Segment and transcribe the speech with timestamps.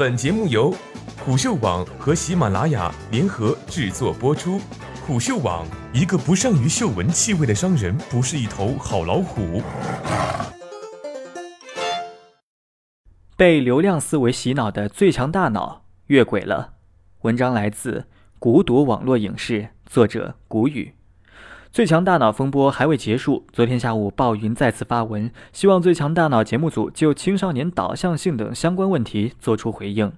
[0.00, 0.74] 本节目由
[1.18, 4.58] 虎嗅网和喜马拉雅联合制作播出。
[5.06, 9.60] 虎嗅网：一个不善于嗅闻气味的商人，不是一头好老虎。
[13.36, 16.76] 被流量思维洗脑的最强大脑越轨了。
[17.20, 18.06] 文章来自
[18.38, 20.94] 古读网络影视，作者古雨。
[21.72, 23.46] 最强大脑风波还未结束。
[23.52, 30.12] 昨天下午，鲍云再次发文，希望最强大脑节目组就青少年导向性等相关问题作出回应。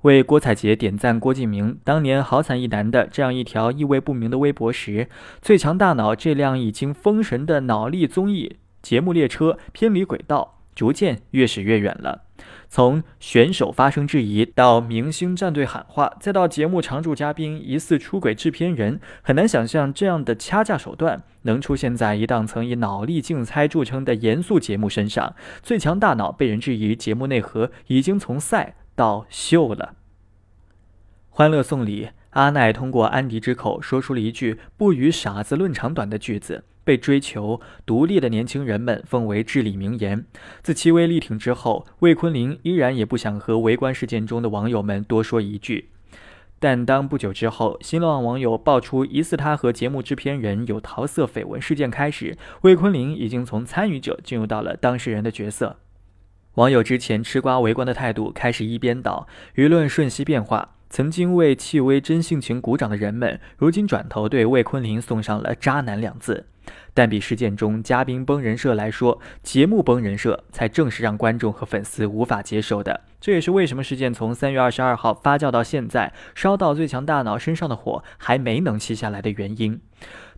[0.00, 5.10] 为郭采洁点赞郭敬明当年好惨一男的这样一条意味不明的微博时，
[5.42, 12.25] 最强大脑这辆已经封神的脑力综艺节目列车偏离轨道，逐渐越驶越远了。
[12.68, 25.34] 从选手发生质疑，到明星战队喊话，再到节目常驻嘉宾疑似出轨制片人，很难想象这样的掐架手段能出现在一档曾以脑力竞猜著称的严肃节目身上。
[25.62, 29.94] 最强大脑被人质疑节目内核已经从赛到秀了。
[31.30, 36.64] 欢乐颂里，阿奈通过安迪之口说出了一句“不与傻子论长短”的句子。
[36.86, 40.24] 被追求独立的年轻人们奉为至理名言。
[40.62, 45.88] 自戚薇力挺之后，魏坤林依然也不想和围观事件中的网友们多说一句。
[46.60, 55.78] 但当不久之后，新浪网友爆出疑似他和节目制片人有桃色绯闻事件开始，魏坤林已经从参与者进入到了当事人的角色。
[56.54, 59.26] 网友之前吃瓜围观的态度开始一边倒，
[59.56, 60.75] 舆论瞬息变化。
[60.96, 66.46] 曾经为戚薇真性情鼓掌的人们，如今转头对魏坤林送上了“渣男”两字。
[66.94, 73.02] 但比事件中嘉宾崩人设来说，节目崩人设才正是让观众和粉丝无法接受的。
[73.20, 79.78] 这也是为什么事件从三月二十二号发酵到现在，烧到最强大脑身上的火还没能熄下来的原因。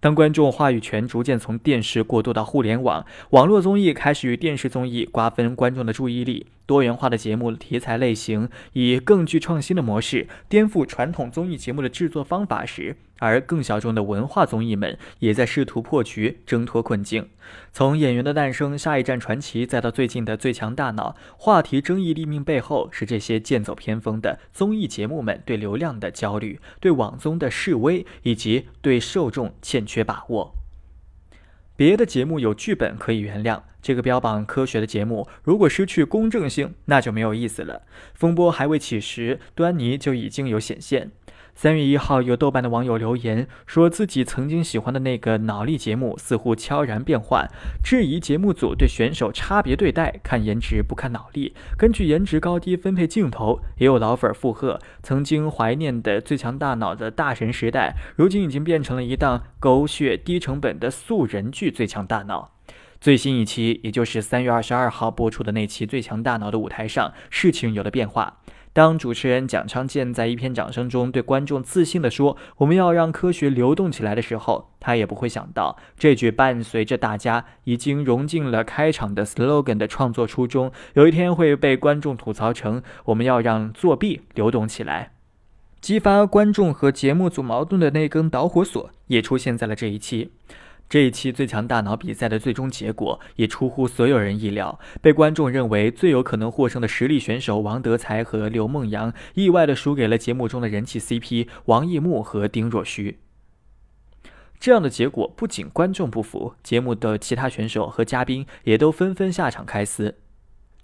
[0.00, 6.46] 当观众话语权逐渐从电视过渡到互联网，网络综艺开始与电视综艺瓜分观众的注意力。
[6.66, 17.28] 多元化的节目题材类型以更具创新的模式颠覆传统综艺节目的制作方法时，而更小众的文化综艺们也在试图破局、挣脱困境。
[17.72, 30.54] 从演员的诞生、下一站传奇，再到最近的最强大脑，话题争议立命背后是这些剑走偏锋的综艺节目们对流量的焦虑、对网综的示威，以及对受众欠缺把握。
[31.76, 37.82] 别的节目有剧本可以原谅，这个标榜科学的节目如果失去公正性，那就没有意思了。
[38.14, 41.12] 风波还未起时，端倪就已经有显现。
[41.60, 47.50] 三月一号，有豆瓣的网友留言说自己曾经喜欢的那个脑力节目似乎悄然变换，
[47.82, 53.58] 质疑节目组对选手差别对待，看颜值不看脑力，根据颜值高低分配镜头。
[53.78, 62.52] 也有老粉附和，曾经怀念的最强大脑的大神时代，如今已经变成了一档狗血低成本的素人剧《最强大脑》。
[63.00, 68.38] 最新一期，也就是三月二十二号播出的那期《最强大脑》的舞台上，事情有了变化。
[68.72, 85.12] 当主持人蒋昌建在一片掌声中对观众自信地说：“我们要让科学流动起来”的时候，他也不会想到，这句伴随着大家已经融进了开场的 slogan 的创作初衷，有一天会被观众吐槽成“我们要让作弊流动起来”。
[85.80, 90.32] 激发观众和节目组矛盾的那根导火索，也出现在了这一期。
[90.88, 103.18] 这一期最强大脑比赛的最终结果也出乎所有人意料，被观众认为最有可能获胜的实力选手王德才和刘梦阳，意外的输给了节目中的人气 CP 王艺木和丁若虚。
[104.58, 110.16] 这样的结果不仅观众不服，节目的其他选手和嘉宾也都纷纷下场开撕。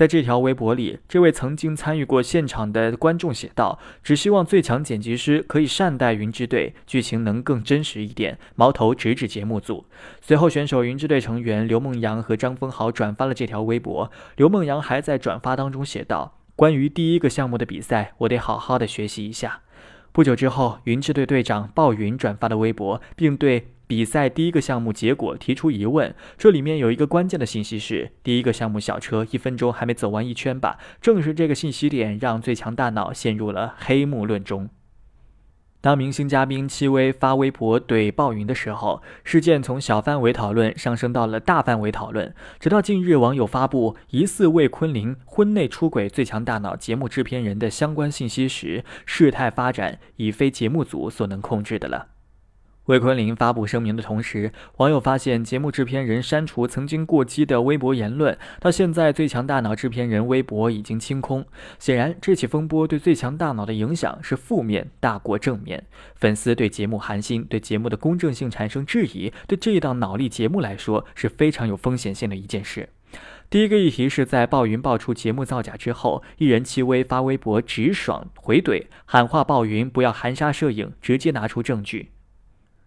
[0.00, 9.84] 在这条微博里，这位曾经参与过现场的观众写道：“只希望最强剪辑师可以善待云之队，剧情能更真实一点。”矛头直指节目组。
[10.22, 14.10] 随后，选手云之队成员刘梦阳和张峰豪转发了这条微博。
[14.36, 19.60] 刘梦阳还在转发当中写道：“关于第一个项目的比赛，我得好好的学习一下。”
[20.12, 23.66] 不久之后，云之队队长鲍云转发了微博，并对。
[23.90, 30.78] 比赛第一个项目结果提出疑问，这里面有一个关键的信息是：第一个项目小车一分钟还没走完一圈吧？
[31.00, 34.68] 正是这个信息点让最强大脑陷入了黑幕论中。
[35.80, 52.06] 当明星嘉宾戚薇发微博怼鲍云的时候，事件从小范围讨论上升到了大范围讨论，直到近日网友发布疑似魏坤林婚内出轨最强大脑节目制片人的相关信息时，事态发展已非节目组所能控制的了。
[52.86, 58.36] 魏坤林发布声明的同时，网友发现节目制片人删除曾经过激的微博言论。
[58.58, 61.46] 到现在，最强大脑制片人微博已经清空。
[61.78, 65.84] 显然，这起风波对最强大脑的影响是负面大过正面。
[66.16, 72.88] 粉丝对节目寒心，对节目的公正性产生质疑，对这一档脑力节目来说是非常有风险性的一件事。
[73.48, 82.10] 第一个议题是在鲍云爆出节目造假之后，艺人戚薇发微博直爽回怼，喊话鲍云不要含沙射影，直接拿出证据。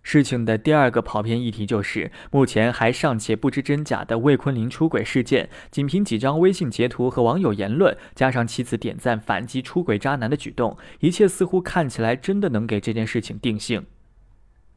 [0.04, 13.86] 事情的第二个跑偏议题就是，目前还尚且不知真假的魏坤林出轨事件，仅凭几张微信截图和网友言论，加上妻子点赞反击出轨渣男的举动，一切似乎看起来真的能给这件事情定性。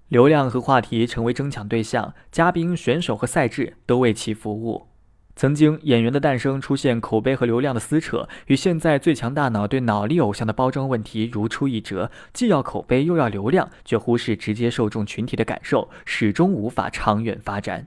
[0.09, 4.87] 流量和话题成为争抢对象，嘉宾、选手和赛制都为其服务。
[5.37, 17.87] 曾经演员的诞生出现口碑和流量的撕扯，与现在最强大脑对脑力偶像的包装问题如出一辙，既要口碑又要流量，却忽视直接受众群体的感受，始终无法长远发展。